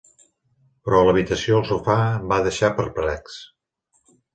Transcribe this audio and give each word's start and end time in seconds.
Però 0.87 1.01
a 1.01 1.05
l'habitació 1.09 1.59
el 1.59 1.69
sofà 1.73 2.01
em 2.09 2.27
va 2.35 2.43
deixar 2.51 2.75
perplex. 2.83 3.41